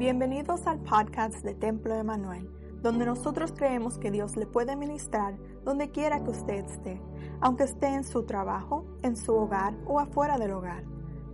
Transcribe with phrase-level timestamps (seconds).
[0.00, 2.48] Bienvenidos al podcast de Templo Emanuel,
[2.80, 7.02] donde nosotros creemos que Dios le puede ministrar donde quiera que usted esté,
[7.42, 10.84] aunque esté en su trabajo, en su hogar o afuera del hogar.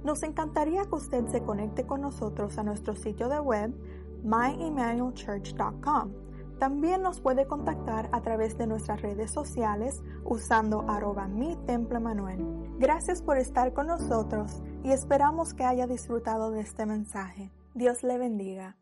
[0.02, 3.72] Nos encantaría que usted se conecte con nosotros a nuestro sitio de web
[4.24, 6.10] myemmanuelchurch.com.
[6.58, 11.28] También nos puede contactar a través de nuestras redes sociales usando arroba.
[12.80, 17.52] Gracias por estar con nosotros y esperamos que haya disfrutado de este mensaje.
[17.76, 18.74] Dios le bendiga.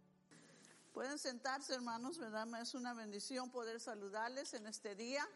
[0.93, 2.47] Pueden sentarse, hermanos, ¿verdad?
[2.63, 5.29] Es una bendición poder saludarles en este día.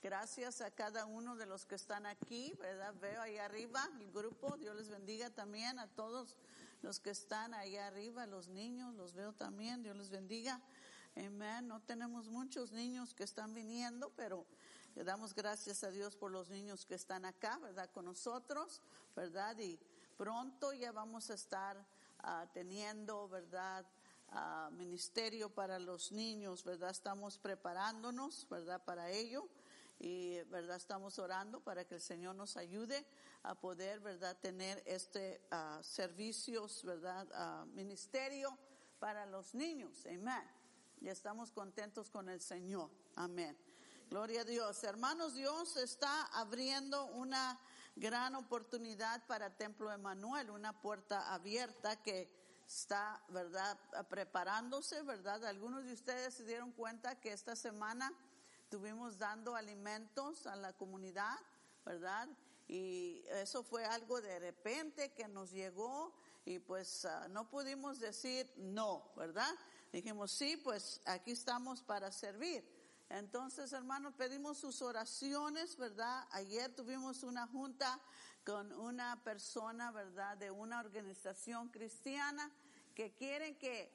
[0.00, 2.94] Gracias a cada uno de los que están aquí, ¿verdad?
[3.00, 4.56] Veo ahí arriba el grupo.
[4.58, 6.36] Dios les bendiga también a todos
[6.80, 9.82] los que están ahí arriba, los niños, los veo también.
[9.82, 10.60] Dios les bendiga.
[11.16, 11.66] Amén.
[11.66, 14.46] No tenemos muchos niños que están viniendo, pero
[14.94, 17.90] le damos gracias a Dios por los niños que están acá, ¿verdad?
[17.90, 18.82] Con nosotros,
[19.16, 19.58] ¿verdad?
[19.58, 19.80] Y
[20.16, 21.84] pronto ya vamos a estar
[22.28, 23.86] uh, teniendo, ¿verdad?
[24.30, 26.90] Uh, ministerio para los niños, ¿verdad?
[26.90, 28.84] Estamos preparándonos, ¿verdad?
[28.84, 29.48] Para ello.
[29.98, 30.76] Y, ¿verdad?
[30.76, 33.04] Estamos orando para que el Señor nos ayude
[33.42, 34.36] a poder, ¿verdad?
[34.38, 37.66] Tener este uh, servicios, ¿verdad?
[37.66, 38.56] ministerio
[38.98, 40.06] para los niños.
[40.06, 40.48] Amén.
[41.00, 42.90] Y estamos contentos con el Señor.
[43.16, 43.56] Amén.
[44.10, 44.82] Gloria a Dios.
[44.84, 47.58] Hermanos, Dios está abriendo una
[47.98, 52.30] gran oportunidad para Templo Emanuel, una puerta abierta que
[52.66, 55.44] está, ¿verdad?, preparándose, ¿verdad?
[55.44, 58.12] Algunos de ustedes se dieron cuenta que esta semana
[58.62, 61.38] estuvimos dando alimentos a la comunidad,
[61.84, 62.28] ¿verdad?
[62.68, 68.50] Y eso fue algo de repente que nos llegó y pues uh, no pudimos decir
[68.56, 69.54] no, ¿verdad?
[69.92, 72.77] Dijimos, sí, pues aquí estamos para servir.
[73.10, 76.26] Entonces, hermanos, pedimos sus oraciones, ¿verdad?
[76.32, 77.98] Ayer tuvimos una junta
[78.44, 80.36] con una persona, ¿verdad?
[80.36, 82.50] De una organización cristiana
[82.94, 83.90] que quieren que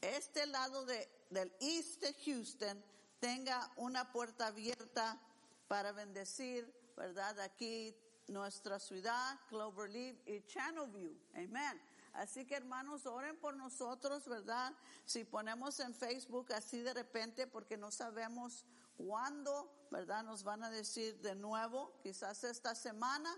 [0.00, 2.84] este lado de, del East de Houston
[3.20, 5.18] tenga una puerta abierta
[5.66, 7.40] para bendecir, ¿verdad?
[7.40, 7.94] Aquí
[8.28, 11.16] nuestra ciudad, Cloverleaf y Channelview.
[11.34, 11.80] Amén.
[12.18, 14.74] Así que hermanos, oren por nosotros, ¿verdad?
[15.04, 20.24] Si ponemos en Facebook así de repente, porque no sabemos cuándo, ¿verdad?
[20.24, 23.32] Nos van a decir de nuevo, quizás esta semana.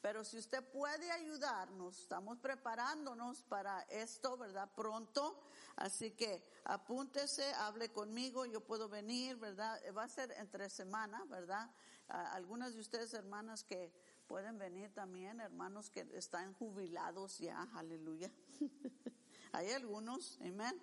[0.00, 4.70] Pero si usted puede ayudarnos, estamos preparándonos para esto, ¿verdad?
[4.76, 5.42] Pronto.
[5.74, 9.80] Así que apúntese, hable conmigo, yo puedo venir, ¿verdad?
[9.92, 11.68] Va a ser entre semana, ¿verdad?
[12.10, 13.92] algunas de ustedes, hermanas, que
[14.30, 18.30] Pueden venir también hermanos que están jubilados ya, aleluya.
[19.52, 20.80] Hay algunos, amén.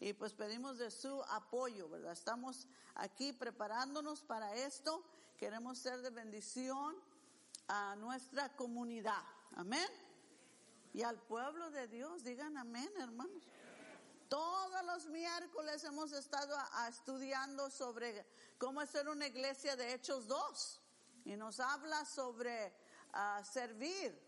[0.00, 2.10] Y pues pedimos de su apoyo, ¿verdad?
[2.10, 5.04] Estamos aquí preparándonos para esto.
[5.36, 6.96] Queremos ser de bendición
[7.68, 9.22] a nuestra comunidad.
[9.52, 9.88] Amén.
[10.92, 13.46] Y al pueblo de Dios, digan amén, hermanos.
[14.28, 16.56] Todos los miércoles hemos estado
[16.88, 18.26] estudiando sobre
[18.58, 20.80] cómo hacer una iglesia de Hechos 2
[21.30, 22.74] y nos habla sobre
[23.14, 24.20] uh, servir,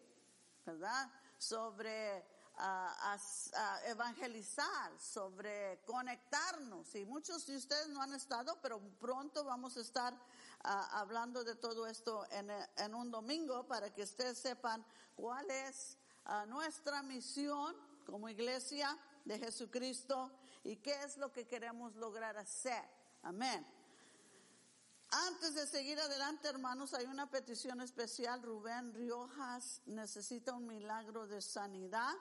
[0.64, 1.10] ¿verdad?
[1.36, 2.24] Sobre
[2.56, 6.94] uh, evangelizar, sobre conectarnos.
[6.94, 10.14] Y muchos de ustedes no han estado, pero pronto vamos a estar
[10.92, 14.84] hablando de todo esto en, en, un domingo para que ustedes sepan
[15.16, 15.98] cuál es
[16.46, 17.74] nuestra misión
[18.06, 20.30] como iglesia de Jesucristo
[20.62, 22.84] y qué es lo que queremos lograr hacer.
[23.24, 23.66] Amén.
[25.14, 28.42] Antes de seguir adelante, hermanos, hay una petición especial.
[28.42, 32.14] Rubén Riojas necesita un milagro de sanidad.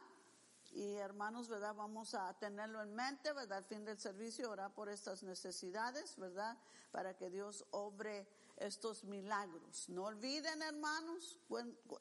[0.73, 1.73] Y hermanos, ¿verdad?
[1.73, 3.59] Vamos a tenerlo en mente, ¿verdad?
[3.59, 6.57] Al fin del servicio, orar por estas necesidades, ¿verdad?
[6.91, 9.87] Para que Dios obre estos milagros.
[9.87, 11.39] No olviden, hermanos,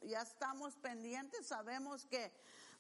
[0.03, 2.33] ya estamos pendientes, sabemos que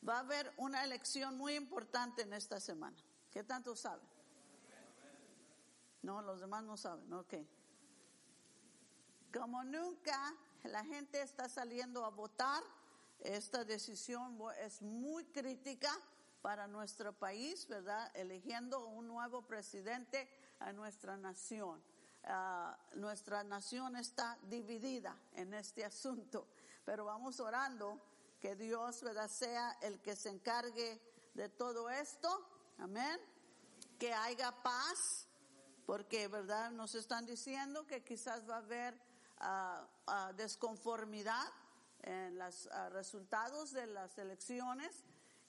[0.06, 2.96] va a haber una elección muy importante en esta semana.
[3.30, 4.08] ¿Qué tanto saben?
[6.02, 7.34] No, los demás no saben, ok.
[9.32, 12.62] Como nunca la gente está saliendo a votar,
[13.20, 15.90] esta decisión es muy crítica
[16.42, 18.10] para nuestro país, ¿verdad?
[18.14, 20.28] Eligiendo un nuevo presidente
[20.58, 21.82] a nuestra nación.
[22.24, 26.48] Uh, nuestra nación está dividida en este asunto,
[26.84, 27.98] pero vamos orando
[28.40, 31.00] que Dios, ¿verdad?, sea el que se encargue
[31.34, 32.28] de todo esto.
[32.78, 33.18] Amén.
[33.98, 35.26] Que haya paz,
[35.86, 39.09] porque, ¿verdad?, nos están diciendo que quizás va a haber
[40.36, 41.46] desconformidad
[42.02, 45.04] en los resultados de las elecciones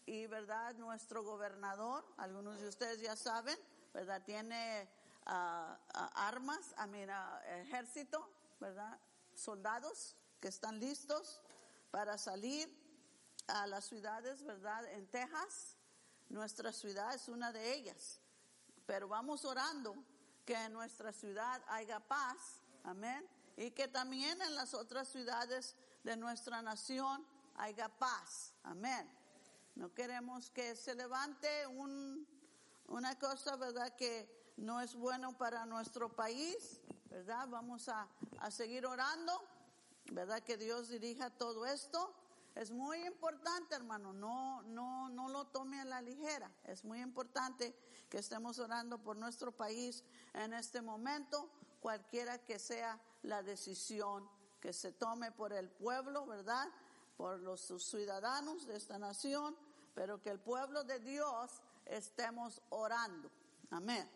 [0.06, 0.76] y, ¿verdad?
[0.76, 3.58] Nuestro gobernador, algunos de ustedes ya saben,
[3.94, 4.22] ¿verdad?
[4.24, 4.90] Tiene
[5.26, 8.30] armas, a mira, ejército,
[8.60, 9.00] ¿verdad?
[9.36, 11.42] Soldados que están listos
[11.92, 12.70] para salir
[13.48, 14.86] a las ciudades, ¿verdad?
[14.94, 15.78] En Texas,
[16.30, 18.22] Nuestra ciudad es una de ellas.
[18.86, 19.96] Pero vamos orando
[20.46, 22.62] que en nuestra ciudad haya paz.
[22.86, 23.28] Amén.
[23.62, 27.24] Y que también en las otras ciudades de nuestra nación
[27.58, 28.56] haya paz.
[28.64, 29.08] Amén.
[29.76, 32.28] No queremos que se levante un,
[32.88, 33.96] una cosa, ¿verdad?
[33.96, 36.82] Que no es bueno para nuestro país,
[37.12, 37.48] ¿verdad?
[37.50, 38.08] Vamos a,
[38.40, 39.32] a seguir orando,
[40.12, 40.42] ¿verdad?
[40.42, 42.16] Que Dios dirija todo esto.
[42.56, 46.52] Es muy importante, hermano, no, no, no lo tome a la ligera.
[46.64, 47.76] Es muy importante
[48.10, 50.04] que estemos orando por nuestro país
[50.34, 51.48] en este momento,
[51.82, 54.30] cualquiera que sea la decisión
[54.62, 56.68] que se tome por el pueblo, ¿verdad?
[57.18, 59.58] Por los ciudadanos de esta nación,
[59.94, 63.30] pero que el pueblo de Dios estemos orando.
[63.72, 64.10] Amén.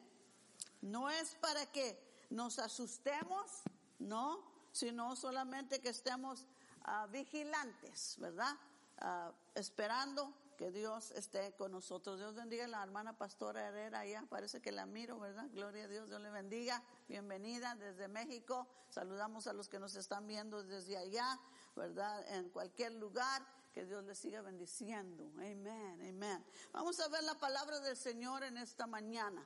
[0.81, 3.63] No es para que nos asustemos,
[3.99, 6.45] no, sino solamente que estemos
[6.87, 8.55] uh, vigilantes, ¿verdad?
[9.01, 12.17] Uh, esperando que Dios esté con nosotros.
[12.17, 15.47] Dios bendiga a la hermana pastora Herrera, allá parece que la miro, ¿verdad?
[15.51, 16.81] Gloria a Dios, Dios le bendiga.
[17.07, 18.67] Bienvenida desde México.
[18.89, 21.39] Saludamos a los que nos están viendo desde allá,
[21.75, 22.25] ¿verdad?
[22.33, 23.45] En cualquier lugar.
[23.73, 25.29] Que Dios les siga bendiciendo.
[25.33, 26.45] Amén, amén.
[26.71, 29.45] Vamos a ver la palabra del Señor en esta mañana.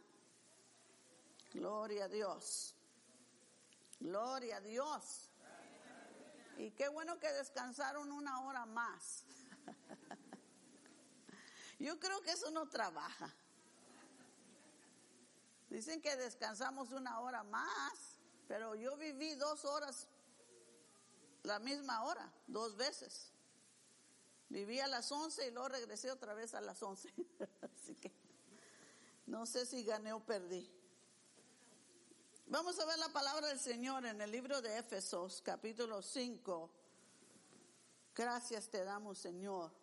[1.52, 2.76] Gloria a Dios.
[4.00, 5.32] Gloria a Dios.
[6.60, 9.24] Y qué bueno que descansaron una hora más.
[11.80, 13.34] Yo creo que eso no trabaja.
[15.70, 20.08] Dicen que descansamos una hora más, pero yo viví dos horas,
[21.44, 23.32] la misma hora, dos veces.
[24.50, 27.14] Viví a las once y luego regresé otra vez a las once.
[27.62, 28.12] Así que
[29.28, 30.70] no sé si gané o perdí.
[32.48, 36.70] Vamos a ver la palabra del Señor en el libro de Éfesos, capítulo 5.
[38.16, 39.79] Gracias te damos, Señor.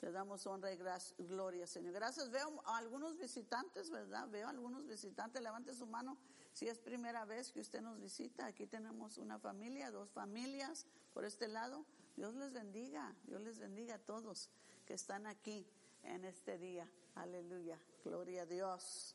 [0.00, 0.78] Te damos honra y
[1.26, 1.92] gloria, Señor.
[1.92, 2.30] Gracias.
[2.30, 4.26] Veo a algunos visitantes, ¿verdad?
[4.28, 5.42] Veo a algunos visitantes.
[5.42, 6.16] Levante su mano
[6.54, 8.46] si es primera vez que usted nos visita.
[8.46, 11.84] Aquí tenemos una familia, dos familias por este lado.
[12.16, 13.14] Dios les bendiga.
[13.24, 14.48] Dios les bendiga a todos
[14.86, 15.66] que están aquí
[16.02, 16.90] en este día.
[17.16, 17.78] Aleluya.
[18.02, 19.14] Gloria a Dios.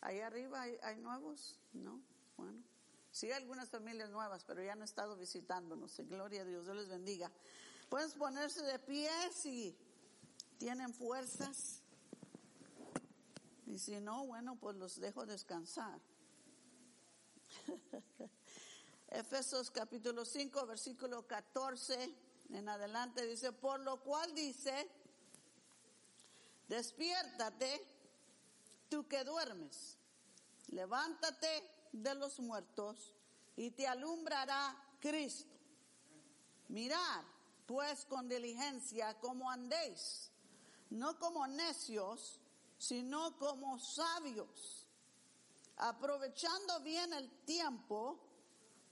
[0.00, 2.00] Ahí arriba hay, nuevos, ¿no?
[2.38, 2.62] Bueno.
[3.10, 5.94] Sí, hay algunas familias nuevas, pero ya han estado visitándonos.
[6.08, 6.64] Gloria a Dios.
[6.64, 7.30] Dios les bendiga.
[7.90, 9.76] Pueden ponerse de pie si
[10.62, 11.82] tienen fuerzas.
[13.66, 16.00] Y si no, bueno, pues los dejo descansar.
[19.08, 22.14] Efesios capítulo 5, versículo 14
[22.50, 24.88] en adelante dice, por lo cual dice,
[26.68, 27.84] despiértate
[28.88, 29.98] tú que duermes,
[30.68, 33.12] levántate de los muertos
[33.56, 35.58] y te alumbrará Cristo.
[36.68, 37.24] Mirad,
[37.66, 40.31] pues con diligencia como andéis
[40.92, 42.38] no como necios,
[42.78, 44.86] sino como sabios,
[45.76, 48.18] aprovechando bien el tiempo,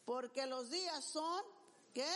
[0.05, 1.44] porque los días son,
[1.93, 2.08] ¿qué?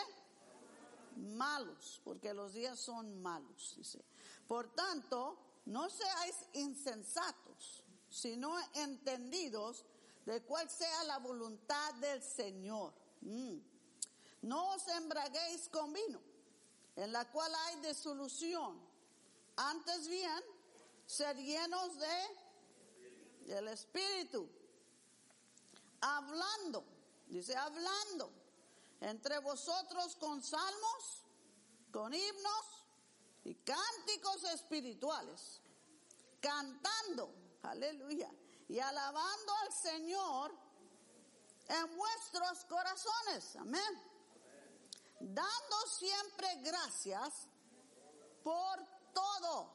[1.17, 4.05] Malos, porque los días son malos, dice.
[4.49, 9.85] Por tanto, no seáis insensatos, sino entendidos
[10.25, 12.95] de cuál sea la voluntad del Señor.
[13.21, 13.59] Mm.
[14.43, 16.21] No os embraguéis con vino,
[16.97, 18.94] en la cual hay disolución
[19.57, 20.43] antes bien,
[21.07, 22.45] ser llenos de
[23.47, 24.49] del Espíritu.
[26.01, 26.85] Hablando,
[27.27, 28.31] dice hablando,
[29.01, 31.25] entre vosotros con salmos,
[31.91, 32.87] con himnos
[33.45, 35.61] y cánticos espirituales,
[36.41, 38.31] cantando, aleluya,
[38.69, 40.53] y alabando al Señor
[41.69, 44.03] en vuestros corazones, amén.
[45.21, 47.47] Dando siempre gracias
[48.43, 49.73] por todo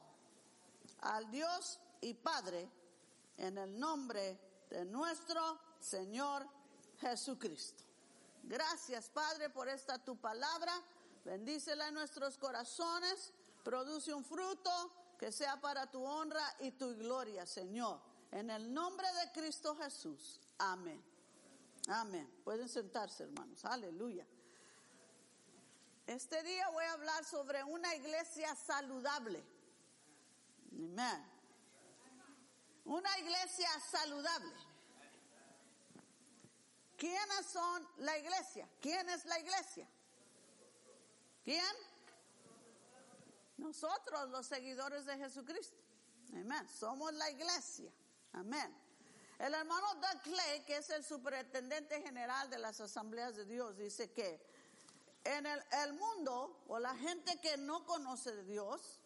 [1.00, 2.70] al Dios y Padre
[3.36, 6.46] en el nombre de nuestro Señor
[7.00, 7.82] Jesucristo.
[8.42, 10.72] Gracias, Padre, por esta tu palabra.
[11.24, 13.32] Bendícela en nuestros corazones.
[13.64, 14.70] Produce un fruto
[15.18, 18.00] que sea para tu honra y tu gloria, Señor.
[18.30, 20.40] En el nombre de Cristo Jesús.
[20.58, 21.02] Amén.
[21.88, 22.30] Amén.
[22.44, 23.64] Pueden sentarse, hermanos.
[23.64, 24.26] Aleluya.
[26.10, 29.44] Este día voy a hablar sobre una iglesia saludable.
[30.72, 31.24] Amén.
[32.84, 34.52] Una iglesia saludable.
[36.96, 38.68] ¿Quiénes son la iglesia?
[38.80, 39.88] ¿Quién es la iglesia?
[41.44, 41.76] ¿Quién?
[43.58, 45.76] Nosotros, los seguidores de Jesucristo.
[46.32, 46.68] Amén.
[46.68, 47.92] Somos la iglesia.
[48.32, 48.76] Amén.
[49.38, 54.10] El hermano Doug Clay, que es el superintendente general de las asambleas de Dios, dice
[54.10, 54.49] que
[55.24, 59.00] en el, el mundo o la gente que no conoce de Dios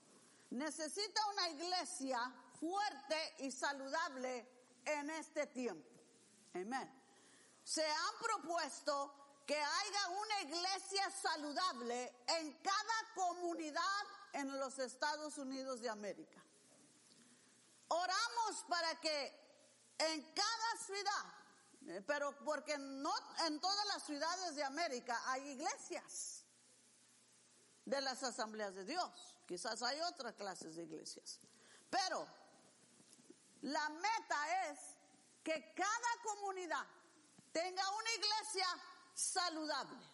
[0.51, 4.49] necesita una iglesia fuerte y saludable
[4.85, 5.89] en este tiempo.
[6.55, 6.91] Amén.
[7.65, 14.03] Se han propuesto que haya una iglesia saludable en cada comunidad
[14.33, 16.43] en los Estados Unidos de América.
[17.89, 19.45] Oramos para que
[19.99, 21.35] en cada ciudad,
[22.07, 23.13] pero porque no
[23.47, 26.45] en todas las ciudades de América hay iglesias
[27.85, 29.37] de las asambleas de Dios.
[29.47, 31.41] Quizás hay otras clases de iglesias.
[31.91, 32.27] Pero
[33.63, 34.79] la meta es
[35.43, 36.87] que cada comunidad
[37.53, 38.67] tenga una iglesia
[39.15, 40.05] saludable.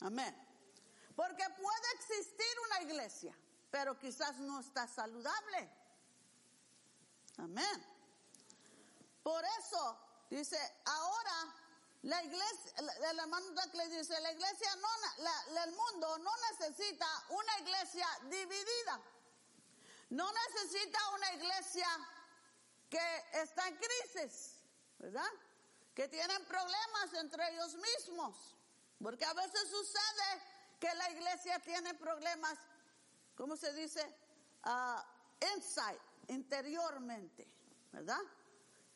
[0.00, 0.48] Amén.
[1.14, 3.36] Porque puede existir una iglesia,
[3.70, 5.70] pero quizás no está saludable.
[7.38, 7.86] Amén.
[9.22, 11.54] Por eso dice, ahora
[12.02, 12.72] la iglesia,
[13.10, 19.00] el hermano le dice, la iglesia no, el mundo no necesita una iglesia dividida.
[20.10, 21.86] No necesita una iglesia
[22.90, 24.56] que está en crisis,
[24.98, 25.30] ¿verdad?
[25.94, 28.56] Que tienen problemas entre ellos mismos.
[29.00, 30.42] Porque a veces sucede
[30.80, 32.58] que la iglesia tiene problemas,
[33.36, 34.02] ¿cómo se dice?
[34.64, 35.00] Uh,
[35.54, 37.46] inside, interiormente,
[37.92, 38.20] ¿verdad?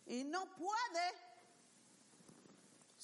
[0.06, 1.25] Y no puede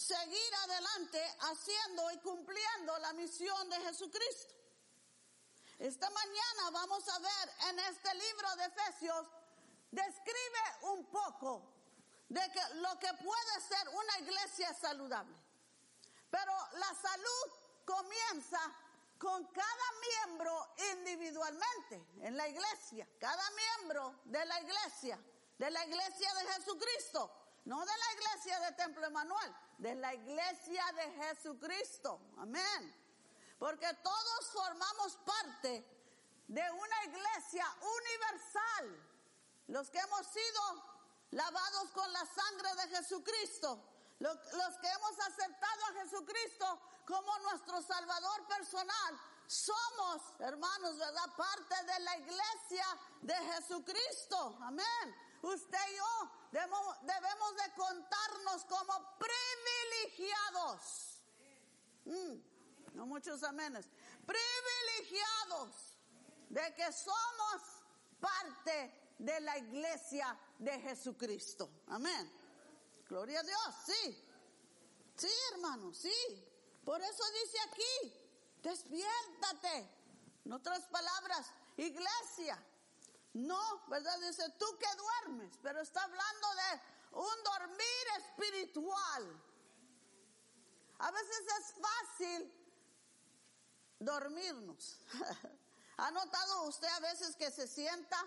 [0.02, 4.54] seguir adelante haciendo y cumpliendo la misión de Jesucristo.
[5.78, 9.26] Esta mañana vamos a ver en este libro de Efesios,
[9.90, 11.72] describe un poco
[12.28, 15.36] de que lo que puede ser una iglesia saludable.
[16.30, 17.52] Pero la salud
[17.84, 18.60] comienza
[19.18, 25.18] con cada miembro individualmente en la iglesia, cada miembro de la iglesia,
[25.58, 30.84] de la iglesia de Jesucristo, no de la iglesia de Templo Emanuel, de la iglesia
[30.92, 32.20] de Jesucristo.
[32.38, 33.02] Amén.
[33.58, 35.84] Porque todos formamos parte
[36.48, 39.08] de una iglesia universal.
[39.68, 40.92] Los que hemos sido
[41.30, 43.80] lavados con la sangre de Jesucristo,
[44.18, 51.36] los, que hemos aceptado a Jesucristo como nuestro Salvador personal, somos, hermanos, ¿verdad?
[51.36, 52.86] Parte de la iglesia
[53.22, 54.58] de Jesucristo.
[54.62, 55.14] Amén.
[55.42, 61.20] Usted y yo debemos, debemos de contarnos como privilegiados.
[62.04, 62.36] Mm,
[62.94, 63.88] no muchos amenes.
[64.26, 65.98] Privilegiados
[66.50, 67.62] de que somos
[68.20, 71.70] parte de la iglesia de Jesucristo.
[71.88, 72.30] Amén.
[73.08, 74.24] Gloria a Dios, sí.
[75.16, 76.12] Sí, hermano, sí.
[76.84, 78.12] Por eso dice aquí,
[78.62, 79.88] despiértate.
[80.44, 82.62] En otras palabras, iglesia.
[83.34, 84.18] No, ¿verdad?
[84.20, 89.42] Dice tú que duermes, pero está hablando de un dormir espiritual.
[90.98, 92.52] A veces es fácil
[93.98, 94.98] dormirnos.
[95.96, 98.18] ¿Ha notado usted a veces que se sienta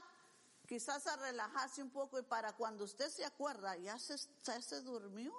[0.66, 5.34] quizás a relajarse un poco y para cuando usted se acuerda ya se, durmió.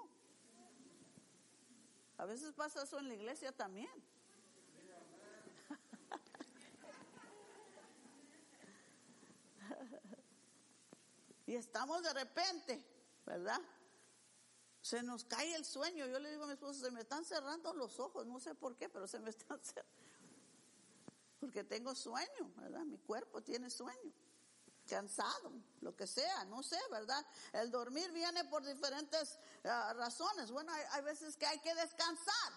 [2.19, 3.91] A veces pasa eso en la iglesia también.
[11.47, 12.85] Y estamos de repente,
[13.25, 13.61] ¿verdad?
[14.83, 16.07] Se nos cae el sueño.
[16.07, 18.77] Yo le digo a mi esposo, se me están cerrando los ojos, no sé por
[18.77, 19.93] qué, pero se me están cerrando.
[21.41, 22.85] Porque tengo sueño, ¿verdad?
[22.85, 24.13] Mi cuerpo tiene sueño
[24.87, 27.25] cansado, lo que sea, no sé, ¿verdad?
[27.53, 30.51] El dormir viene por diferentes ah, razones.
[30.51, 32.53] Bueno, hay, veces que hay que descansar,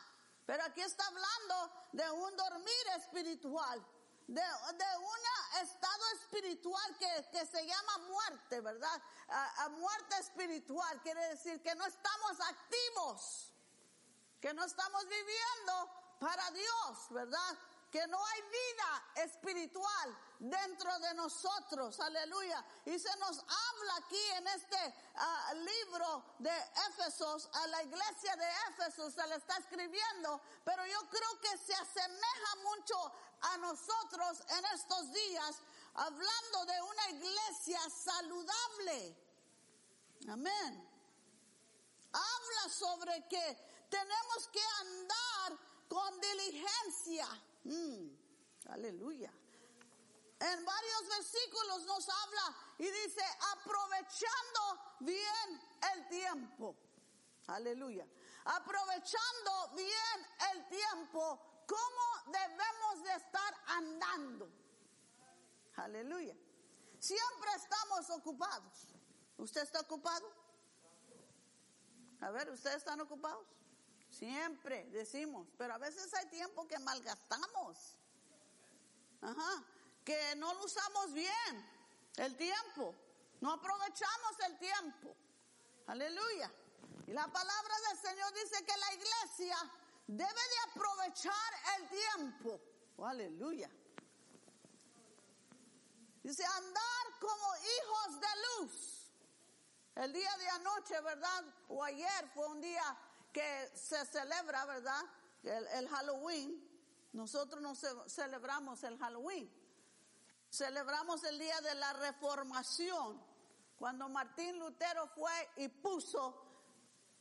[0.46, 3.86] pero aquí está hablando de un dormir espiritual,
[4.27, 4.77] de, un
[5.62, 9.01] estado espiritual que, se llama muerte, ¿verdad?
[9.27, 13.53] a muerte espiritual quiere decir que no estamos activos,
[14.41, 17.58] que no estamos viviendo para Dios, ¿verdad?
[17.91, 22.63] que no hay vida espiritual dentro de nosotros, aleluya.
[22.86, 26.51] Y se nos habla aquí en este ah, libro de
[26.89, 31.75] Éfesos, a la iglesia de Éfesos se le está escribiendo, pero yo creo que se
[31.75, 35.62] asemeja mucho a nosotros en estos días,
[35.93, 39.17] hablando de una iglesia saludable.
[40.29, 40.89] Amén.
[42.12, 47.27] Habla sobre que tenemos que andar con diligencia
[47.63, 48.10] Mm,
[48.69, 49.31] aleluya.
[50.39, 53.22] En varios versículos nos habla y dice,
[53.58, 55.62] aprovechando bien
[55.93, 56.75] el tiempo.
[57.48, 58.08] Aleluya.
[58.46, 64.50] Aprovechando bien el tiempo, ¿cómo debemos de estar andando?
[65.75, 66.36] Aleluya.
[67.00, 68.88] Siempre estamos ocupados.
[69.38, 70.25] ¿Usted está ocupado?
[72.22, 73.46] A ver, ¿ustedes están ocupados?
[74.10, 77.98] Siempre decimos, pero a veces hay tiempo que malgastamos.
[79.22, 79.65] Ajá.
[80.03, 81.70] Que no lo usamos bien,
[82.18, 82.96] el tiempo.
[83.41, 85.15] No aprovechamos el tiempo.
[85.88, 86.51] Aleluya.
[87.08, 89.58] Y la palabra del Señor dice que la iglesia
[90.08, 92.62] debe de aprovechar el tiempo.
[92.98, 93.70] Oh, aleluya.
[96.22, 99.00] Dice, andar como hijos de luz.
[99.96, 101.46] El día de anoche, ¿verdad?
[101.70, 102.98] O ayer fue un día
[103.34, 105.01] que se celebra, ¿verdad?
[105.44, 106.65] El, Halloween.
[107.13, 107.74] Nosotros no
[108.08, 109.50] celebramos el Halloween.
[110.50, 113.22] Celebramos el día de la reformación.
[113.77, 116.46] Cuando Martín Lutero fue y puso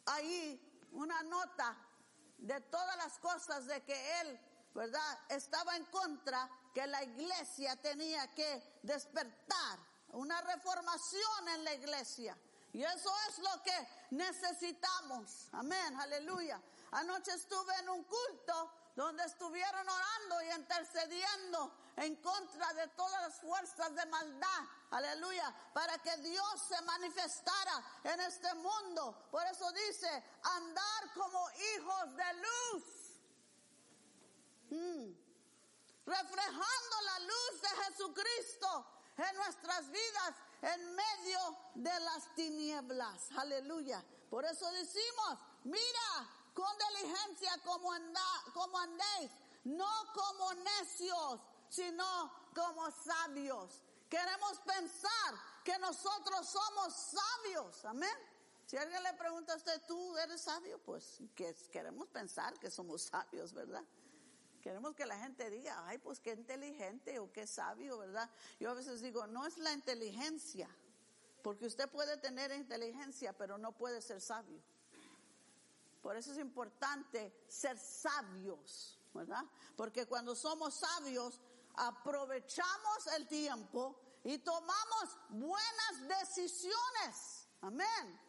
[0.06, 1.76] ahí una nota
[2.38, 4.40] de todas las cosas de que él,
[4.75, 5.18] ¿verdad?
[5.28, 9.78] Estaba en contra que la iglesia tenía que despertar,
[10.12, 12.37] una reformación en la iglesia.
[12.73, 15.49] Y eso es lo que necesitamos.
[15.52, 16.61] Amén, aleluya.
[16.92, 23.40] Anoche estuve en un culto donde estuvieron orando y intercediendo en contra de todas las
[23.40, 29.28] fuerzas de maldad, aleluya, para que Dios se manifestara en este mundo.
[29.31, 32.85] Por eso dice, andar como hijos de luz.
[34.71, 35.28] Mm
[36.09, 38.87] reflejando la luz de Jesucristo
[39.19, 43.28] en nuestras vidas en medio de las tinieblas.
[43.37, 44.02] Aleluya.
[44.31, 47.92] Por eso decimos, mira con diligencia como,
[48.52, 49.30] como andéis,
[49.62, 53.84] no como necios, sino como sabios.
[54.08, 57.84] Queremos pensar que nosotros somos sabios.
[57.84, 58.16] Amén.
[58.66, 60.82] Si alguien le pregunta a usted, ¿tú eres sabio?
[60.82, 63.84] Pues que queremos pensar que somos sabios, ¿verdad?
[64.60, 68.28] Queremos que la gente diga, ay, pues qué inteligente o qué sabio, ¿verdad?
[68.58, 70.68] Yo a veces digo, no es la inteligencia,
[71.44, 74.60] porque usted puede tener inteligencia, pero no puede ser sabio.
[76.08, 79.44] Por eso es importante ser sabios, ¿verdad?
[79.76, 81.38] Porque cuando somos sabios,
[81.74, 87.46] aprovechamos el tiempo y tomamos buenas decisiones.
[87.60, 88.20] Amén.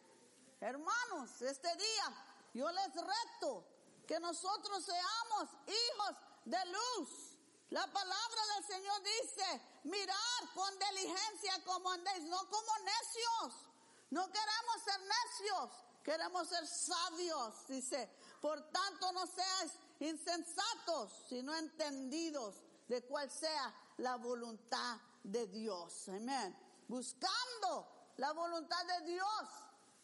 [0.60, 3.64] Hermanos, este día yo les reto
[4.06, 7.38] que nosotros seamos hijos de luz.
[7.70, 13.70] La palabra del Señor dice, mirar con diligencia como andéis, no como necios.
[14.10, 15.70] No queremos ser necios,
[16.02, 18.08] queremos ser sabios, dice.
[18.40, 26.08] Por tanto, no seas insensatos, sino entendidos de cuál sea la voluntad de Dios.
[26.08, 26.56] Amén.
[26.88, 29.48] Buscando la voluntad de Dios,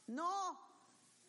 [0.08, 0.75] no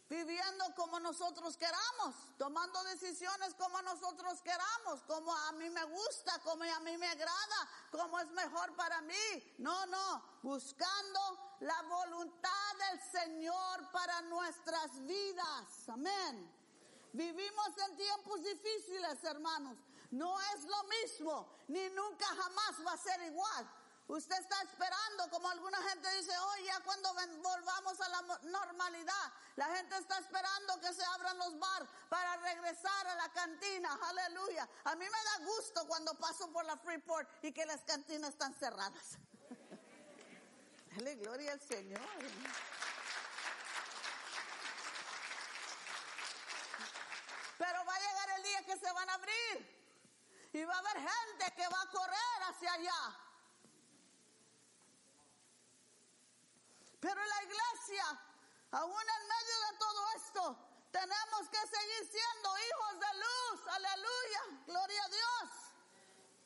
[0.10, 6.64] viviendo como nosotros queramos, tomando decisiones como nosotros queramos, como a mí me gusta, como
[6.64, 9.56] a mí me agrada, como es mejor para mí.
[9.58, 15.90] No, no, buscando la voluntad del Señor para nuestras vidas.
[15.90, 16.54] Amén.
[17.14, 19.78] Vivimos en tiempos difíciles, hermanos.
[20.12, 23.70] No es lo mismo, ni nunca jamás va a ser igual.
[24.08, 29.66] Usted está esperando, como alguna gente dice, hoy ya cuando volvamos a la normalidad, la
[29.76, 34.70] gente está esperando que se abran los bar para regresar a la cantina, aleluya.
[34.86, 38.54] A mí me da gusto cuando paso por la Freeport y que las cantinas están
[38.54, 39.18] cerradas.
[40.96, 42.00] Dale gloria al Señor.
[47.58, 50.96] Pero va a llegar el día que se van a abrir y va a haber
[50.96, 53.27] gente que va a correr hacia allá.
[57.00, 58.06] Pero la iglesia,
[58.72, 63.68] aún en medio de todo esto, tenemos que seguir siendo hijos de luz.
[63.68, 64.42] Aleluya.
[64.66, 65.50] Gloria a Dios.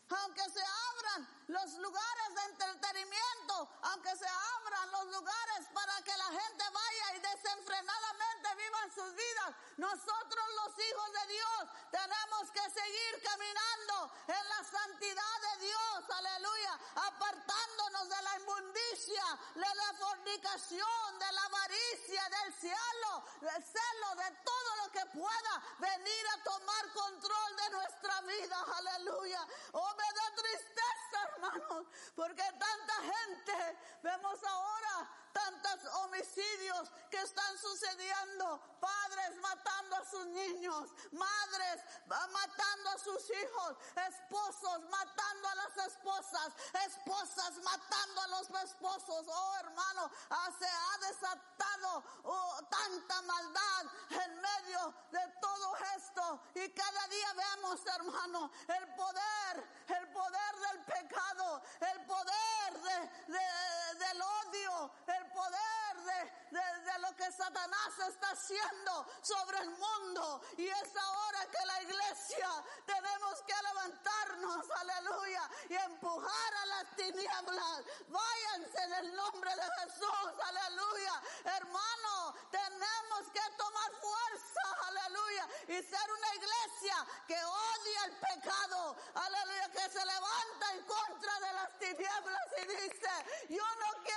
[0.09, 6.25] Aunque se abran los lugares de entretenimiento, aunque se abran los lugares para que la
[6.25, 8.50] gente vaya y desenfrenadamente
[8.81, 15.41] vivan sus vidas, nosotros los hijos de Dios tenemos que seguir caminando en la santidad
[15.41, 19.23] de Dios, aleluya, apartándonos de la inmundicia,
[19.55, 25.63] de la fornicación, de la avaricia, del cielo, del celo, de todo lo que pueda
[25.79, 29.47] venir a tomar control de nuestra vida, aleluya.
[29.73, 38.61] Oh, me da tristeza, hermanos, porque tanta gente, vemos ahora tantos homicidios que están sucediendo,
[38.79, 46.53] padres matando a sus niños, madres matando a sus hijos, esposos matando a las esposas,
[46.85, 49.25] esposas matando a los esposos.
[49.27, 56.69] Oh hermano, ah, se ha desatado oh, tanta maldad en medio de todo esto y
[56.73, 62.81] cada día vemos hermano el poder, el poder del pecado, el poder
[63.27, 65.81] de, del odio, el poder
[66.51, 70.41] de, de lo que Satanás está haciendo sobre el mundo.
[70.57, 72.49] Y es ahora que la iglesia
[72.85, 77.83] tenemos que levantarnos, aleluya, y empujar a las tinieblas.
[78.07, 81.21] Váyanse en el nombre de Jesús, aleluya.
[81.45, 89.71] Hermano, tenemos que tomar fuerza, aleluya, y ser una iglesia que odia el pecado, aleluya,
[89.71, 93.09] que se levanta en contra de las tinieblas y dice,
[93.49, 94.10] yo no quiero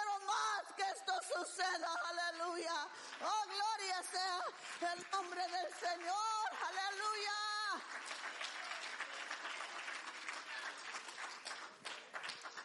[1.22, 2.88] suceda, aleluya.
[3.22, 7.32] Oh, gloria sea el nombre del Señor, aleluya.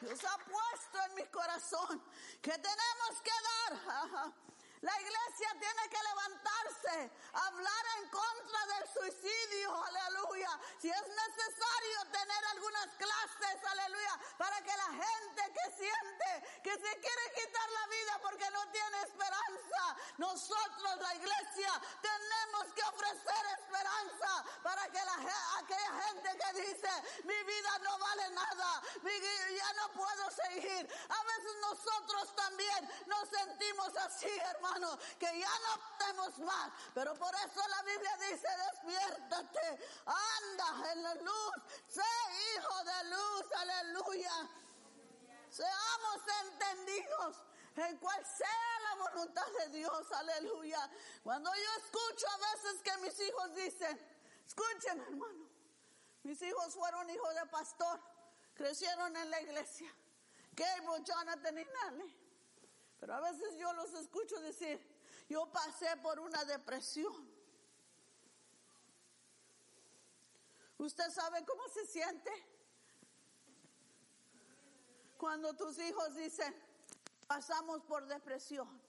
[0.01, 2.03] Dios ha puesto en mi corazón
[2.41, 4.33] que tenemos que dar.
[4.81, 10.57] La iglesia tiene que levantarse, hablar en contra del suicidio, aleluya.
[10.79, 16.99] Si es necesario tener algunas clases, aleluya, para que la gente que siente que se
[17.01, 24.45] quiere quitar la vida porque no tiene esperanza, nosotros, la iglesia, tenemos que ofrecer esperanza
[24.63, 26.89] para que la, aquella gente que dice,
[27.25, 30.87] mi vida no vale nada, ya no puedo seguir.
[31.09, 34.68] A veces nosotros también nos sentimos así, hermano
[35.19, 36.71] que ya no podemos más.
[36.93, 41.53] Pero por eso la Biblia dice, despiértate, anda en la luz,
[41.87, 42.01] sé
[42.55, 44.49] hijo de luz, aleluya.
[45.49, 47.37] Seamos entendidos
[47.75, 50.89] en cual sea la voluntad de Dios, aleluya.
[51.23, 53.99] Cuando yo escucho a veces que mis hijos dicen,
[54.45, 55.49] escuchen hermano,
[56.23, 57.99] mis hijos fueron hijos de pastor,
[58.53, 59.93] crecieron en la iglesia.
[60.55, 62.28] Cable, Jonathan y Nale.
[62.99, 64.79] Pero a veces yo los escucho decir,
[65.29, 67.39] yo pasé por una depresión.
[70.77, 72.31] ¿Usted sabe cómo se siente?
[75.17, 76.53] Cuando tus hijos dicen,
[77.27, 78.81] pasamos por depresión.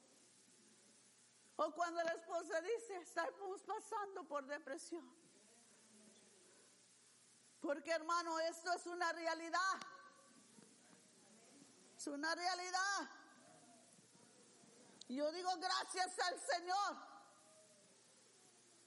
[1.56, 5.04] O cuando la esposa dice, estamos pasando por depresión.
[7.60, 9.80] Porque hermano, esto es una realidad.
[11.96, 13.10] Es una realidad.
[15.10, 16.96] Yo digo gracias al Señor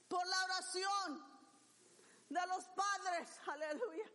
[0.08, 1.22] por la oración
[2.30, 4.10] de los padres, aleluya,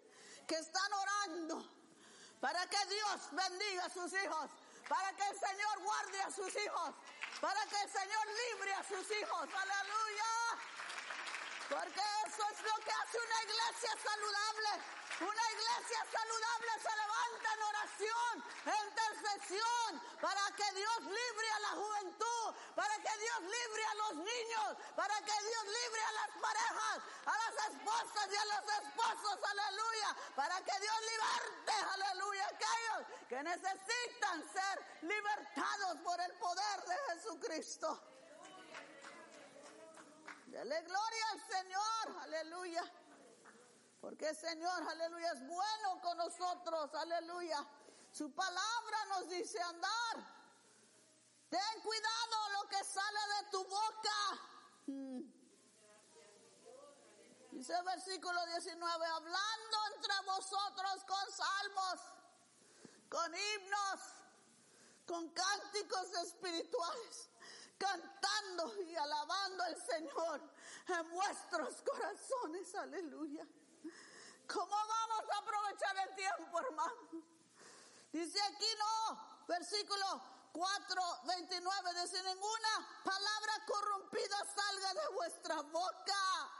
[0.47, 1.69] que están orando
[2.41, 4.49] para que Dios bendiga a sus hijos,
[4.87, 6.95] para que el Señor guarde a sus hijos,
[7.39, 10.25] para que el Señor libre a sus hijos, aleluya.
[11.69, 14.83] Porque eso es lo que hace una iglesia saludable.
[15.19, 21.69] Una iglesia saludable se levanta en oración, en intercesión, para que Dios libre a la
[21.69, 26.99] juventud, para que Dios libre a los niños, para que Dios libre a las parejas,
[27.25, 33.43] a las esposas y a los esposos, aleluya, para que Dios liberte, aleluya, aquellos que
[33.43, 38.01] necesitan ser libertados por el poder de Jesucristo.
[40.45, 43.08] Dele gloria al Señor, aleluya.
[43.99, 47.67] Porque el Señor, aleluya, es bueno con nosotros, aleluya.
[48.12, 50.39] Su palabra nos dice andar.
[51.49, 54.41] Ten cuidado lo que sale de tu boca.
[54.88, 55.39] Hmm.
[57.51, 61.99] Dice el versículo 19, hablando entre vosotros con salmos,
[63.09, 63.99] con himnos,
[65.05, 67.29] con cánticos espirituales,
[67.77, 70.41] cantando y alabando al Señor
[70.88, 72.75] en vuestros corazones.
[72.75, 73.45] Aleluya.
[74.51, 77.23] ¿Cómo vamos a aprovechar el tiempo, hermano?
[78.12, 86.51] Dice aquí no, versículo 4, 29, dice ninguna palabra corrompida salga de vuestra boca,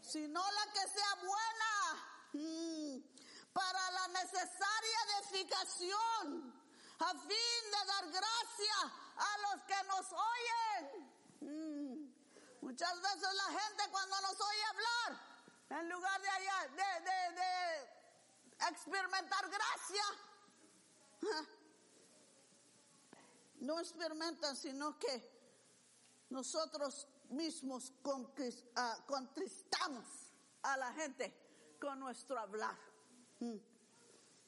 [0.00, 6.60] sino la que sea buena mm, para la necesaria edificación,
[6.98, 11.12] a fin de dar gracia a los que nos oyen.
[11.40, 12.12] Mm.
[12.62, 15.31] Muchas veces la gente cuando nos oye hablar,
[15.78, 20.04] en lugar de, allá, de, de, experimentar gracia,
[23.60, 25.30] no experimentan, sino que
[26.30, 27.92] nosotros mismos
[28.76, 31.34] ah, contristamos a la gente
[31.80, 32.78] con nuestro hablar.
[33.40, 33.56] Mm.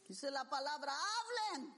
[0.06, 1.74] Dice la palabra, hablen,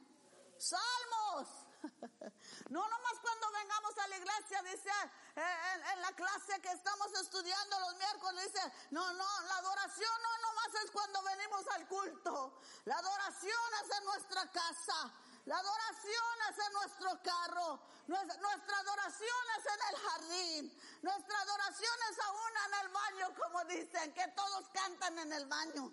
[0.59, 1.48] salmos,
[2.68, 4.90] no nomás cuando vengamos a la iglesia, dice
[5.37, 10.38] eh, en, la clase que estamos estudiando los miércoles, dice, no, no, la adoración no
[10.38, 12.61] nomás es cuando venimos al culto.
[12.85, 15.12] La adoración es en nuestra casa.
[15.44, 17.81] La adoración es en nuestro carro.
[18.09, 20.81] Nuestra, adoración es en el jardín.
[21.02, 25.92] Nuestra adoración es aún en el baño, como dicen, que todos cantan en el baño.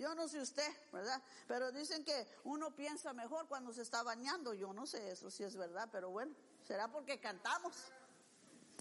[0.00, 1.22] Yo no sé usted, ¿verdad?
[1.46, 4.54] Pero dicen que uno piensa mejor cuando se está bañando.
[4.54, 6.34] Yo no sé eso si es verdad, pero bueno,
[6.66, 7.74] será porque cantamos.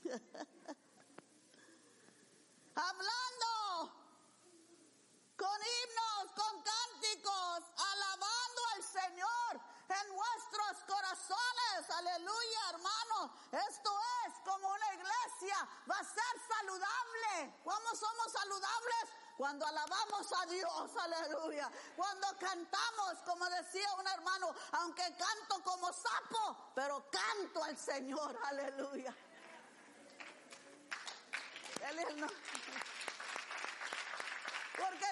[2.73, 3.91] Hablando
[5.36, 11.89] con himnos, con cánticos, alabando al Señor en nuestros corazones.
[11.97, 13.34] Aleluya, hermano.
[13.67, 13.91] Esto
[14.25, 15.67] es como una iglesia.
[15.91, 17.60] Va a ser saludable.
[17.65, 19.28] ¿Cómo somos saludables?
[19.39, 21.71] Cuando alabamos a Dios, aleluya.
[21.95, 29.15] Cuando cantamos, como decía un hermano, aunque canto como sapo, pero canto al Señor, aleluya.
[31.89, 32.15] Él es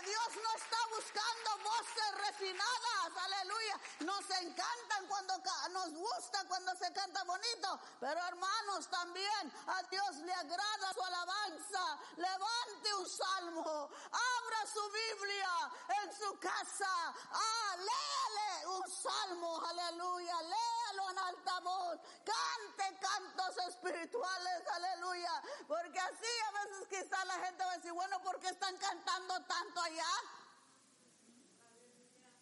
[0.08, 3.80] Dios no está buscando voces refinadas, aleluya.
[4.00, 5.34] Nos encantan cuando
[5.72, 12.00] nos gusta cuando se canta bonito, pero hermanos también a Dios le agrada su alabanza.
[12.16, 15.72] Levante un salmo, abra su Biblia
[16.04, 20.67] en su casa, ah, léale un salmo, aleluya, léalo
[21.10, 27.72] en alta voz, cante cantos espirituales, aleluya, porque así a veces quizá la gente va
[27.72, 29.68] a decir, bueno, ¿por qué están cantando tanto?
[29.88, 30.06] allá.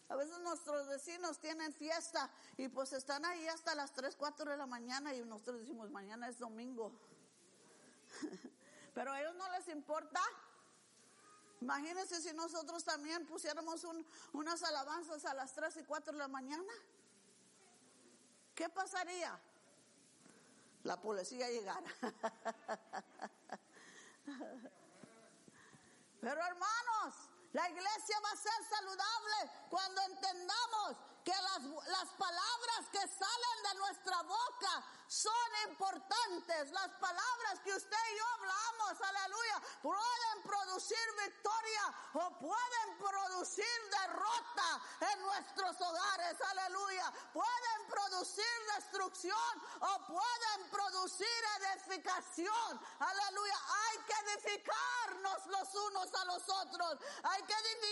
[0.07, 4.57] A veces nuestros vecinos tienen fiesta y pues están ahí hasta las 3, 4 de
[4.57, 6.91] la mañana y nosotros decimos mañana es domingo.
[8.93, 10.21] Pero a ellos no les importa.
[11.59, 16.27] Imagínense si nosotros también pusiéramos un, unas alabanzas a las 3 y 4 de la
[16.27, 16.73] mañana.
[18.55, 19.39] ¿Qué pasaría?
[20.83, 21.91] La policía llegara.
[26.21, 27.13] Pero hermanos,
[27.51, 33.79] la iglesia va a ser saludable cuando entendamos que las, las palabras que salen de
[33.79, 36.71] nuestra boca son importantes.
[36.71, 44.81] Las palabras que usted y yo hablamos, aleluya, pueden producir victoria o pueden producir derrota
[45.11, 47.11] en nuestros hogares, aleluya.
[47.33, 51.27] Pueden producir destrucción o pueden producir
[51.61, 53.59] edificación, aleluya.
[53.83, 56.97] Hay que edificarnos los unos a los otros.
[57.23, 57.84] Hay que edificarlos de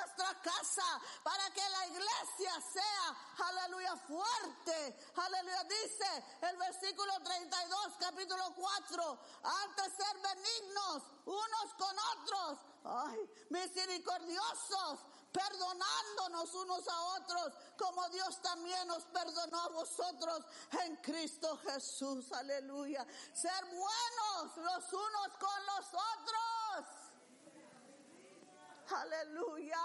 [0.00, 5.10] nuestra casa para que la iglesia sea, aleluya, fuerte.
[5.16, 15.00] Aleluya, dice el versículo 32, capítulo 4, antes ser benignos unos con otros, ay, misericordiosos,
[15.32, 20.44] perdonándonos unos a otros, como Dios también nos perdonó a vosotros
[20.82, 23.06] en Cristo Jesús, aleluya.
[23.32, 26.99] Ser buenos los unos con los otros.
[28.92, 29.80] Aleluya.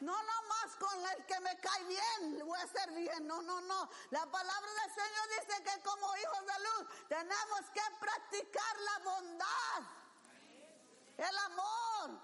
[0.00, 3.26] No nomás con el que me cae bien, voy a hacer bien.
[3.26, 3.90] No, no, no.
[4.10, 9.82] La palabra del Señor dice que como hijos de luz tenemos que practicar la bondad,
[11.16, 12.20] el amor.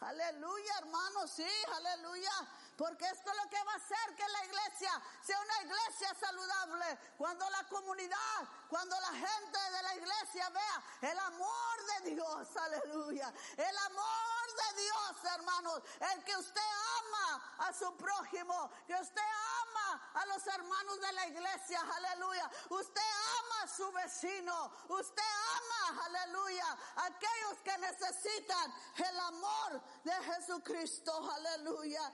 [0.00, 2.32] Aleluya, hermanos, sí, aleluya.
[2.76, 6.98] Porque esto es lo que va a hacer que la iglesia sea una iglesia saludable.
[7.16, 13.32] Cuando la comunidad, cuando la gente de la iglesia vea el amor de Dios, aleluya.
[13.56, 15.82] El amor de Dios, hermanos.
[16.12, 16.60] El que usted
[16.98, 22.50] ama a su prójimo, que usted ama a los hermanos de la iglesia, aleluya.
[22.70, 23.02] Usted
[23.40, 31.30] ama a su vecino, usted ama, aleluya, a aquellos que necesitan el amor de Jesucristo,
[31.30, 32.12] aleluya.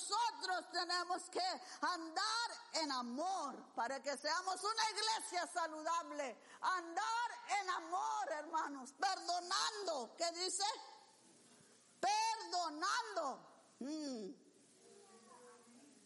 [0.00, 1.42] Nosotros tenemos que
[1.80, 6.36] andar en amor para que seamos una iglesia saludable.
[6.60, 10.14] Andar en amor, hermanos, perdonando.
[10.16, 10.64] ¿Qué dice?
[12.00, 13.46] Perdonando.
[13.80, 14.30] Mm.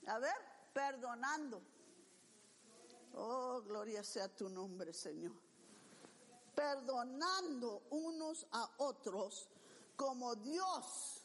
[0.09, 0.37] A ver,
[0.72, 1.62] perdonando.
[3.14, 5.35] Oh, gloria sea tu nombre, Señor.
[6.54, 9.48] Perdonando unos a otros
[9.96, 11.23] como Dios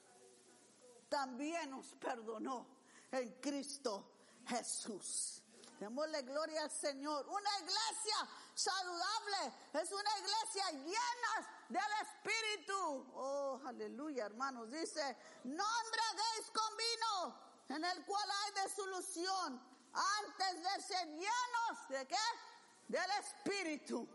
[1.09, 2.67] también nos perdonó
[3.11, 4.11] en Cristo
[4.47, 5.43] Jesús.
[5.79, 7.25] Démosle gloria al Señor.
[7.27, 13.11] Una iglesia saludable es una iglesia llena del Espíritu.
[13.15, 14.69] Oh, aleluya, hermanos.
[14.69, 19.61] Dice, no embriaguéis con vino en el cual hay desolución
[19.93, 22.15] antes de ser llenos de qué?
[22.89, 24.07] Del Espíritu.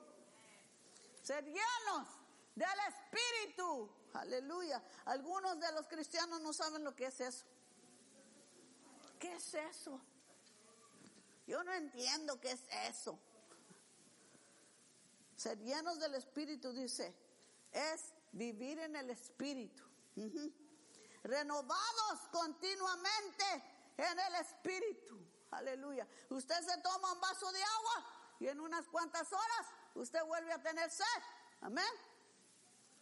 [1.22, 2.08] Ser llenos
[2.54, 3.90] del Espíritu.
[4.14, 4.82] Aleluya.
[5.06, 7.44] Algunos de los cristianos no saben lo que es eso.
[9.18, 10.00] ¿Qué es eso?
[11.46, 13.18] Yo no entiendo qué es eso.
[15.36, 17.14] Ser llenos del Espíritu, dice,
[17.72, 19.82] es vivir en el Espíritu.
[21.24, 23.44] Renovados continuamente
[23.96, 25.18] en el Espíritu.
[25.50, 26.06] Aleluya.
[26.30, 28.06] Usted se toma un vaso de agua
[28.40, 31.22] y en unas cuantas horas usted vuelve a tener sed.
[31.60, 31.84] Amén.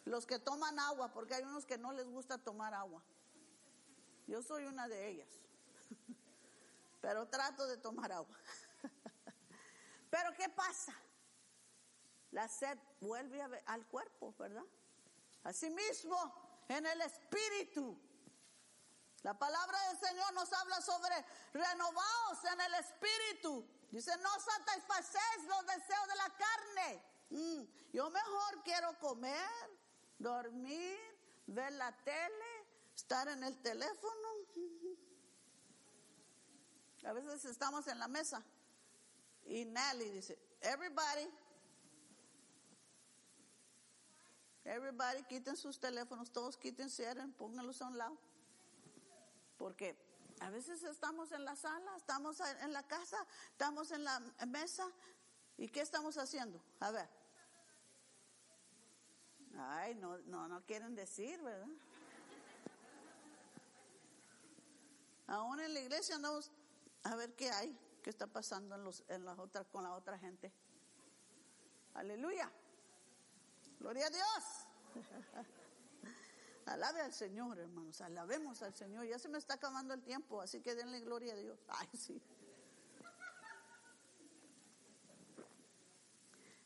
[0.04, 3.02] Los que toman agua, porque hay unos que no les gusta tomar agua.
[4.26, 5.28] Yo soy una de ellas.
[7.00, 8.36] Pero trato de tomar agua.
[10.10, 10.94] Pero ¿qué pasa?
[12.30, 14.64] La sed vuelve al cuerpo, ¿verdad?
[15.44, 16.16] Asimismo,
[16.68, 17.98] en el espíritu.
[19.22, 21.14] La palabra del Señor nos habla sobre
[21.52, 23.66] renovados en el espíritu.
[23.90, 27.04] Dice, no satisfacéis los deseos de la carne.
[27.30, 29.70] Mm, yo mejor quiero comer,
[30.22, 30.98] dormir,
[31.46, 34.28] ver la tele, estar en el teléfono.
[37.04, 38.42] A veces estamos en la mesa
[39.44, 41.28] y Nelly dice, everybody,
[44.64, 48.16] everybody quiten sus teléfonos, todos quiten, cierren, pónganlos a un lado.
[49.58, 49.96] Porque
[50.40, 54.88] a veces estamos en la sala, estamos en la casa, estamos en la mesa
[55.58, 56.62] y ¿qué estamos haciendo?
[56.78, 57.21] A ver.
[59.58, 61.68] Ay, no, no, no quieren decir, ¿verdad?
[65.26, 66.50] Aún en la iglesia andamos
[67.04, 70.18] a ver qué hay, qué está pasando en, los, en las otras, con la otra
[70.18, 70.52] gente.
[71.94, 72.50] Aleluya.
[73.78, 74.66] Gloria a Dios.
[76.66, 78.00] Alabe al Señor, hermanos.
[78.00, 79.06] Alabemos al Señor.
[79.06, 81.58] Ya se me está acabando el tiempo, así que denle gloria a Dios.
[81.68, 82.22] Ay, sí.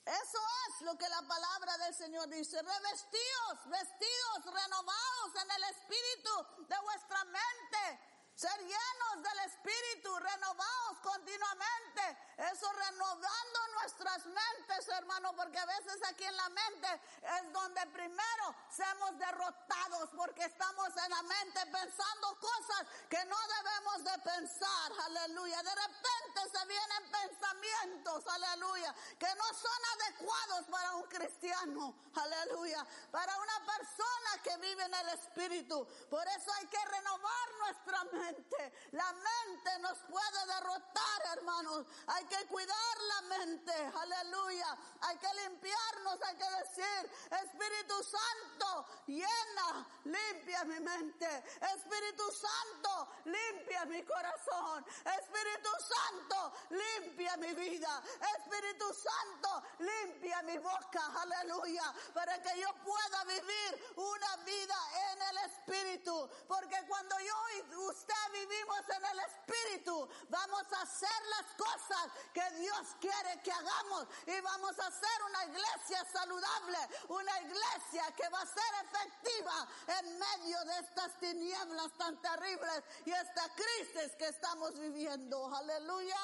[0.05, 0.38] Eso
[0.81, 2.61] lo que la palabra del Señor dice.
[2.61, 12.18] Revestidos, vestidos, renovados en el espíritu de vuestra mente ser llenos del Espíritu, renovados continuamente.
[12.37, 18.55] Eso renovando nuestras mentes, hermano, porque a veces aquí en la mente es donde primero
[18.68, 25.62] seamos derrotados, porque estamos en la mente pensando cosas que no debemos de pensar, aleluya.
[25.62, 33.35] De repente se vienen pensamientos, aleluya, que no son adecuados para un cristiano, aleluya, para
[33.38, 35.88] una persona que vive en el Espíritu.
[36.11, 38.26] Por eso hay que renovar nuestra mente
[38.93, 41.87] la mente nos puede derrotar, hermanos.
[42.07, 43.73] Hay que cuidar la mente.
[43.73, 44.77] Aleluya.
[45.03, 46.19] Hay que limpiarnos.
[46.23, 47.11] Hay que decir,
[47.45, 51.45] Espíritu Santo, llena, limpia mi mente.
[51.77, 54.85] Espíritu Santo, limpia mi corazón.
[55.05, 58.03] Espíritu Santo, limpia mi vida.
[58.39, 61.12] Espíritu Santo, limpia mi boca.
[61.21, 61.95] Aleluya.
[62.15, 64.77] Para que yo pueda vivir una vida
[65.12, 66.31] en el Espíritu.
[66.49, 72.50] Porque cuando yo y usted vivimos en el Espíritu, vamos a hacer las cosas que
[72.59, 78.40] Dios quiere que hagamos y vamos a hacer una iglesia saludable, una iglesia que va
[78.40, 84.79] a ser efectiva en medio de estas tinieblas tan terribles y esta crisis que estamos
[84.79, 85.55] viviendo.
[85.55, 86.16] Aleluya.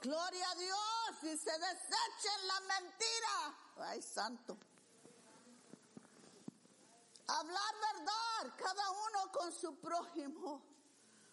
[0.00, 3.58] Gloria a Dios y se desechen la mentira.
[3.78, 4.58] Ay, santo.
[7.26, 10.62] Hablar verdad, cada uno con su prójimo,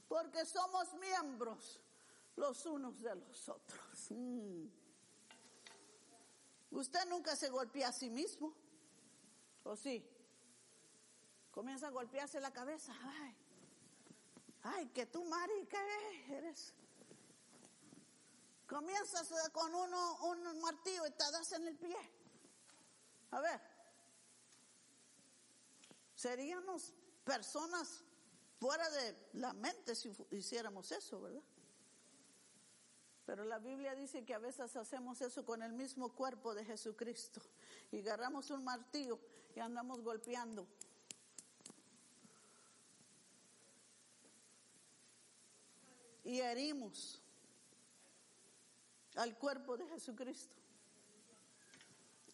[0.08, 1.82] porque somos miembros
[2.36, 4.12] los unos de los otros.
[4.12, 4.67] Mm.
[6.71, 8.54] Usted nunca se golpea a sí mismo,
[9.63, 10.06] ¿o sí?
[11.51, 12.93] Comienza a golpearse la cabeza.
[13.04, 13.36] Ay,
[14.63, 16.73] ay, que tú, Mari, ¿qué eres?
[18.65, 21.97] Comienzas con uno, un martillo y te das en el pie.
[23.32, 23.62] A ver,
[26.21, 28.03] Seríamos personas
[28.60, 31.41] fuera de la mente si hiciéramos eso, ¿verdad?
[33.25, 37.41] Pero la Biblia dice que a veces hacemos eso con el mismo cuerpo de Jesucristo
[37.91, 39.19] y agarramos un martillo
[39.55, 40.67] y andamos golpeando.
[46.23, 47.19] Y herimos
[49.15, 50.55] al cuerpo de Jesucristo.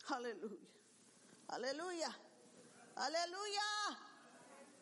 [0.09, 0.67] Aleluya.
[1.47, 2.26] Aleluya.
[2.97, 3.61] Aleluya.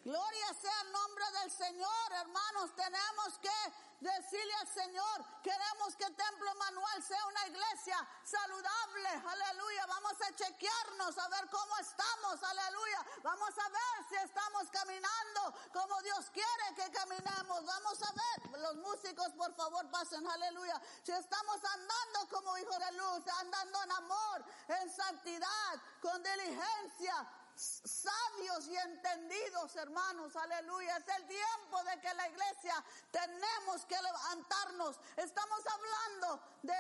[0.06, 2.76] Gloria sea el nombre del Señor, hermanos.
[2.76, 9.10] Tenemos que decirle al Señor, queremos que Templo Manuel sea una iglesia saludable.
[9.10, 9.86] Aleluya.
[9.88, 12.42] Vamos a chequearnos a ver cómo estamos.
[12.44, 13.06] Aleluya.
[13.24, 17.66] Vamos a ver si estamos caminando como Dios quiere que caminemos.
[17.66, 18.60] Vamos a ver.
[18.62, 20.26] Los músicos, por favor, pasen.
[20.26, 20.80] Aleluya.
[21.04, 28.68] Si estamos andando como hijos de luz, andando en amor, en santidad, con diligencia sabios
[28.68, 30.98] y entendidos, hermanos, aleluya.
[30.98, 35.00] Es el tiempo de que la iglesia tenemos que levantarnos.
[35.16, 36.76] Estamos hablando de,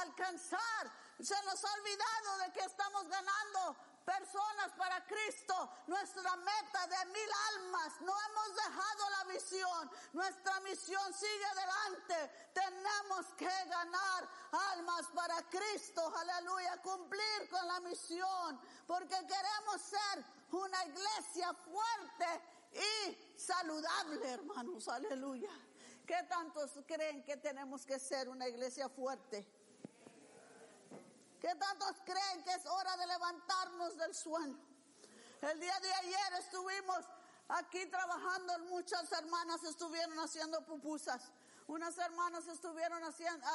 [0.00, 0.90] alcanzar.
[1.20, 3.76] Se nos ha olvidado de que estamos ganando
[4.06, 8.00] personas para Cristo, nuestra meta de mil almas.
[8.00, 12.50] No hemos dejado la misión, nuestra misión sigue adelante.
[12.54, 14.28] Tenemos que ganar
[14.72, 22.40] almas para Cristo, aleluya, cumplir con la misión, porque queremos ser una iglesia fuerte
[22.72, 25.50] y saludable, hermanos, aleluya.
[26.06, 29.44] ¿Qué tantos creen que tenemos que ser una iglesia fuerte?
[31.40, 34.58] ¿Qué tantos creen que es hora de levantarnos del sueño?
[35.42, 37.04] El día de ayer estuvimos
[37.48, 41.22] aquí trabajando, muchas hermanas estuvieron haciendo pupusas.
[41.66, 43.46] Unas hermanas estuvieron haciendo,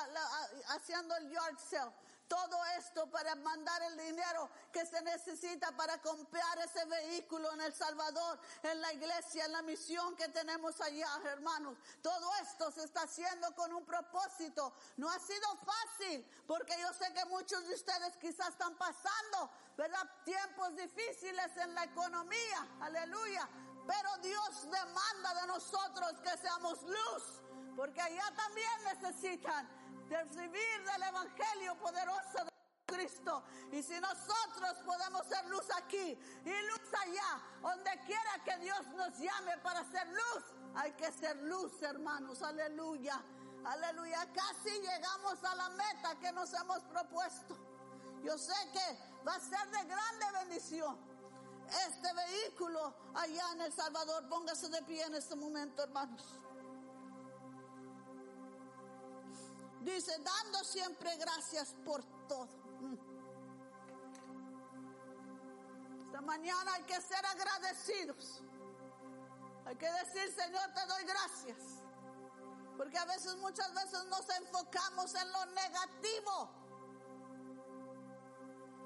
[0.69, 1.91] haciendo el yard sale.
[2.31, 7.73] Todo esto para mandar el dinero que se necesita para comprar ese vehículo en El
[7.73, 11.77] Salvador, en la iglesia, en la misión que tenemos allá, hermanos.
[12.01, 14.73] Todo esto se está haciendo con un propósito.
[14.95, 20.09] No ha sido fácil, porque yo sé que muchos de ustedes quizás están pasando, ¿verdad?
[20.23, 22.65] Tiempos difíciles en la economía.
[22.79, 23.49] Aleluya.
[23.85, 27.41] Pero Dios demanda de nosotros que seamos luz
[27.75, 29.67] porque allá también necesitan
[30.11, 32.51] de recibir del Evangelio poderoso de
[32.85, 33.43] Cristo.
[33.71, 39.17] Y si nosotros podemos ser luz aquí y luz allá, donde quiera que Dios nos
[39.17, 40.43] llame para ser luz,
[40.75, 42.41] hay que ser luz, hermanos.
[42.41, 43.23] Aleluya.
[43.63, 44.27] Aleluya.
[44.33, 47.57] Casi llegamos a la meta que nos hemos propuesto.
[48.21, 50.97] Yo sé que va a ser de grande bendición
[51.87, 54.27] este vehículo allá en El Salvador.
[54.27, 56.41] Póngase de pie en este momento, hermanos.
[59.81, 62.47] Dice, dando siempre gracias por todo.
[62.81, 62.97] Mm.
[66.05, 68.43] Esta mañana hay que ser agradecidos.
[69.65, 71.57] Hay que decir, Señor, te doy gracias.
[72.77, 76.49] Porque a veces, muchas veces nos enfocamos en lo negativo.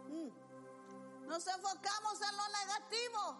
[0.07, 1.27] Mm.
[1.27, 3.37] Nos enfocamos en lo negativo.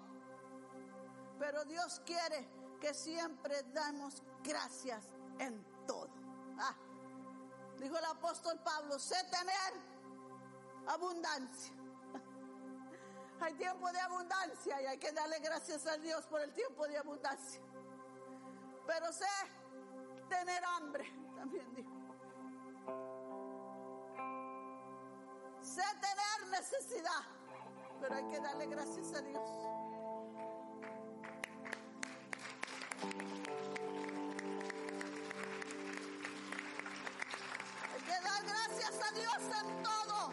[1.39, 2.49] Pero Dios quiere
[2.82, 5.06] que siempre damos gracias
[5.39, 6.10] en todo.
[6.58, 6.76] Ah.
[7.80, 9.73] Dijo el apóstol Pablo, sé tener
[10.88, 11.73] abundancia.
[13.41, 16.97] Hay tiempo de abundancia y hay que darle gracias a Dios por el tiempo de
[16.97, 17.61] abundancia.
[18.88, 19.26] Pero sé
[20.30, 21.03] tener hambre,
[21.36, 21.91] también dijo.
[25.61, 27.23] Sé tener necesidad,
[27.99, 29.49] pero hay que darle gracias a Dios.
[39.06, 40.32] A Dios en todo.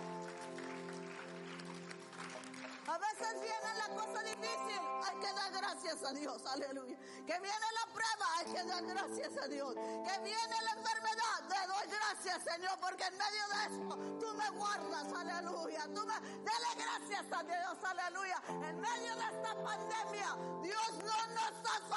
[2.86, 6.96] A veces viene la cosa difícil, hay que dar gracias a Dios, aleluya.
[7.26, 9.74] Que viene la prueba, hay que dar gracias a Dios.
[9.74, 14.50] Que viene la enfermedad, te doy gracias, Señor, porque en medio de eso tú me
[14.50, 15.84] guardas, aleluya.
[15.94, 18.42] Tú me, dale gracias a Dios, aleluya.
[18.48, 21.92] En medio de esta pandemia, Dios no nos ha faltado